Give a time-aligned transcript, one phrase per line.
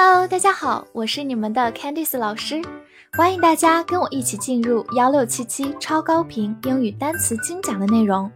[0.00, 2.62] Hello，大家好，我是你们的 Candice 老师，
[3.14, 8.30] 欢迎大家跟我一起进入幺六七七超高频英语单词精讲的内容，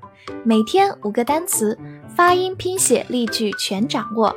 [0.44, 1.78] 每天五个单词，
[2.16, 4.34] 发音、拼写、例句全掌握，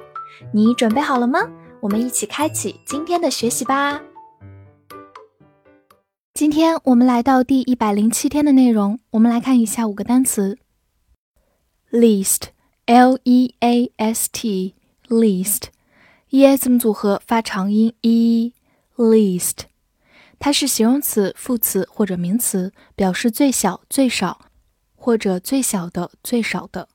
[0.54, 1.40] 你准备好了吗？
[1.80, 4.00] 我们一起开启今天的学习吧。
[6.36, 10.60] 今天我们来到第一百零七天的内容，我们来看以下五个单词
[11.92, 15.75] ：least，l e a s t，least。
[16.30, 19.60] E 字母组合发长音 e，least，
[20.40, 24.50] 它是形容词、副词或者名词，表示最小、最少，
[24.96, 26.90] 或者最小的、最少的。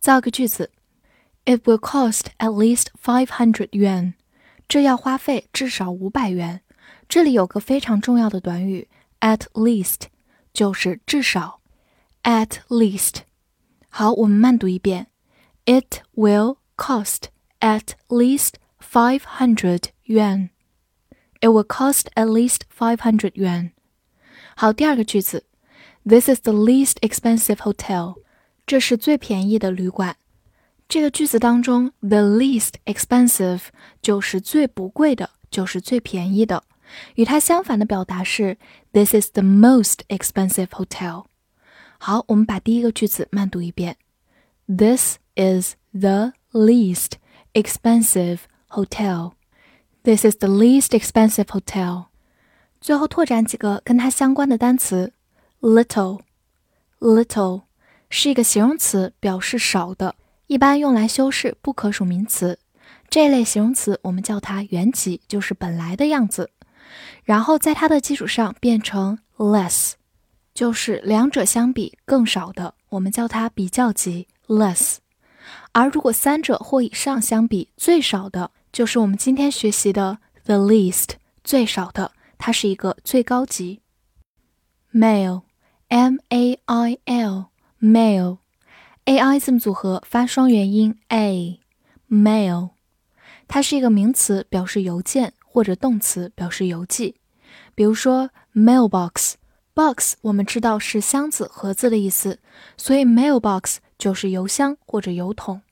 [0.00, 0.70] 造个句子
[1.44, 4.14] ：It will cost at least five hundred yuan。
[4.68, 6.62] 这要花费至少五百元。
[7.08, 8.88] 这里有个非常重要的短语
[9.20, 10.08] ，at least，
[10.52, 11.60] 就是至少
[12.24, 13.18] ，at least。
[13.88, 15.06] 好，我们慢读一遍
[15.64, 17.24] ：It will cost
[17.60, 20.49] at least five hundred yuan.
[21.41, 23.71] It will cost at least five hundred yuan.
[24.55, 25.45] 好，第二个句子，
[26.05, 28.21] This is the least expensive hotel.
[28.65, 30.17] 这是最便宜的旅馆。
[30.87, 33.61] 这个句子当中，the least expensive
[34.01, 36.63] 就是最不贵的，就是最便宜的。
[37.15, 38.57] 与它相反的表达是
[38.91, 41.25] This is the most expensive hotel.
[41.99, 43.97] 好，我们把第一个句子慢读一遍。
[44.67, 47.13] This is the least
[47.53, 48.39] expensive
[48.74, 49.34] Hotel,
[50.02, 52.06] this is the least expensive hotel.
[52.80, 55.12] 最后拓展几个跟它相关的单词。
[55.60, 56.22] Little,
[56.98, 57.62] little
[58.10, 60.16] 是一个形容词，表示少的，
[60.48, 62.58] 一般用来修饰不可数名词。
[63.08, 66.50] 这类形容词我们叫它原级，就是本来的样子。
[67.22, 69.92] 然后在它的基础上变成 less，
[70.52, 74.96] 就是两者相比更少的，我们叫它比较级 less。
[75.70, 81.10] 而如果三者或以上相比最少的，就是我们今天学习的 the least
[81.44, 83.80] 最少的，它是一个最高级。
[84.92, 85.42] male
[85.88, 87.46] mail
[87.80, 88.38] mail
[89.04, 92.70] ai 字母组合发双元音 a，male，
[93.46, 97.14] 它是一个名词，表示邮件，或者动词表示邮寄。
[97.76, 102.40] 比如说 mailbox，box 我们知道是箱子、盒子的意思，
[102.76, 105.62] 所以 mailbox 就是邮箱或者邮筒。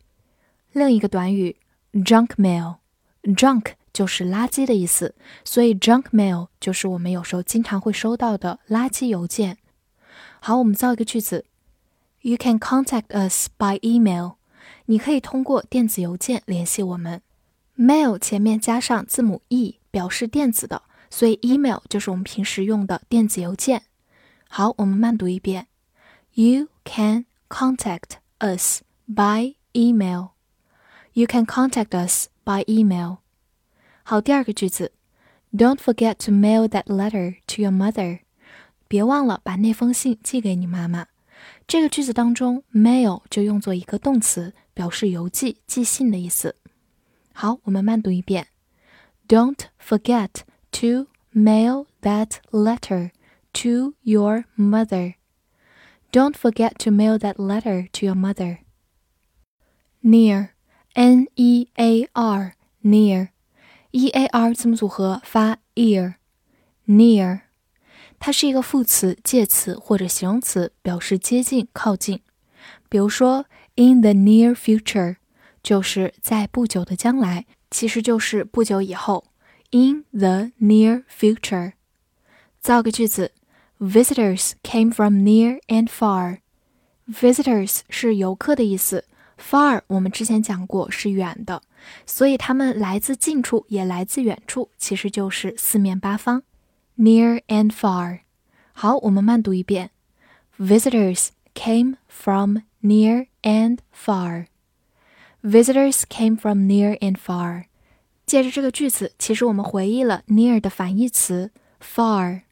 [0.71, 1.57] 另一个短语
[1.95, 2.77] junk mail。
[3.23, 9.59] Junk 就是垃圾的意思，所以 junk mail 就是我们有时候经常会收到的垃圾邮件。
[10.41, 11.45] 好，我们造一个句子
[12.23, 14.33] ：You can contact us by email。
[14.87, 17.23] 你可以通过电子邮件联系我们。
[17.77, 23.83] Mail 前面加上字母 e，表示电子的，所以 email 就是我们平时用的电子邮件。
[24.49, 25.69] 好，我们慢读一遍
[26.35, 30.31] ：You can contact us by email。
[31.13, 33.18] You can contact us by email。
[34.04, 34.92] 好，第二个句子，
[35.54, 38.20] Don't forget to mail that letter to your mother。
[38.88, 41.08] 别忘了把那封信寄给你妈妈。
[41.68, 46.56] 这个句子当中，mail 就用作一个动词，表示邮寄、寄信的意思。
[47.34, 48.48] 好，我们慢读一遍，
[49.28, 50.30] Don't forget
[50.72, 53.12] to mail that letter
[53.54, 58.60] to your mother。Don't forget to mail that letter to your mother.
[60.02, 60.52] Near
[60.94, 67.42] n e a r near，e a r 字母组合发 ear，near，
[68.20, 72.22] 它是一个副词、介词或者形容词，表示接近、靠近。
[72.90, 73.46] 比如说，
[73.76, 75.18] in the near future，
[75.62, 79.26] 就是在不久的将来，其实就是不久以后。
[79.72, 81.74] in the near future，
[82.62, 83.34] 造个句子：
[83.80, 89.04] Visitors came from near and far。Visitors 是游客的意思。
[89.43, 91.63] Far，我们之前讲过是远的，
[92.07, 96.43] 所以他们来自近处，也来自远处，其实就是四面八方。
[96.97, 98.21] Near and far。
[98.73, 99.91] 好，我们慢读一遍。
[100.59, 104.47] Visitors came from near and far.
[105.43, 107.65] Visitors came from near and far.
[108.25, 111.51] 借着这个句子，其实我们回忆了 near 的反义词
[111.83, 112.43] far，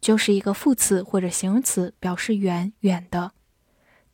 [0.00, 3.32] 就是一个副词或者形容词，表示远远的。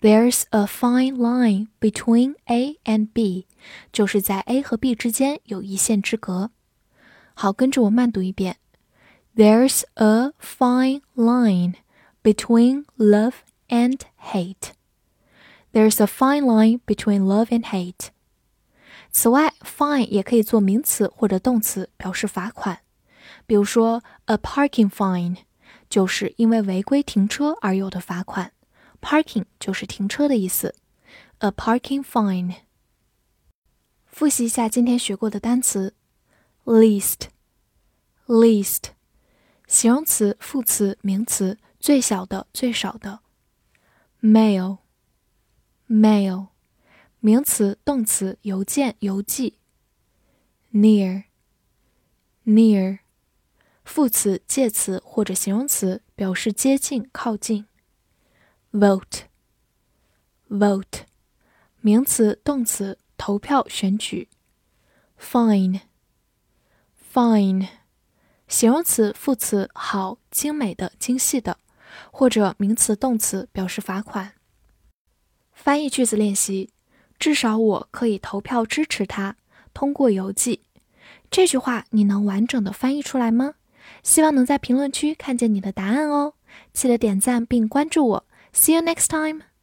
[0.00, 3.46] There's a fine line between A and B，
[3.92, 6.50] 就是在 A 和 B 之间有一线之隔。
[7.34, 8.56] 好，跟着我慢读一遍。
[9.34, 11.74] There's a fine line
[12.22, 13.34] between love
[13.68, 14.72] and hate.
[15.72, 18.08] There's a fine line between love and hate.
[19.10, 22.80] 此外，fine 也可以做名词或者动词，表示罚款。
[23.46, 25.36] 比如说，a parking fine
[25.88, 28.52] 就是因为违规停车而有的罚款。
[29.00, 30.74] Parking 就是停车的意思。
[31.38, 32.54] A parking fine。
[34.06, 35.94] 复习一下今天学过的单词。
[36.64, 37.28] least
[38.26, 38.86] least
[39.68, 43.20] 形容词、副词、名词，最小的、最少的。
[44.20, 44.78] mail
[45.88, 46.48] mail
[47.20, 49.58] 名词、动词，邮件、邮寄。
[50.72, 51.24] near
[52.44, 52.98] near
[53.86, 57.66] 副词、介词或者形容词，表示接近、靠近。
[58.72, 59.22] vote
[60.50, 61.04] vote
[61.80, 64.28] 名词、动词，投票、选举。
[65.18, 65.80] fine
[67.10, 67.68] fine，
[68.48, 71.58] 形容词、副词，好、精美的、精细的，
[72.10, 74.34] 或者名词、动词，表示罚款。
[75.52, 76.70] 翻译句子练习：
[77.18, 79.36] 至少我可以投票支持他。
[79.72, 80.62] 通过邮寄，
[81.30, 83.54] 这句话你能完整的翻译出来吗？
[84.02, 86.34] 希望能在评论区看见你的答案哦！
[86.72, 88.24] 记得点赞并关注我。
[88.52, 89.55] See you next time.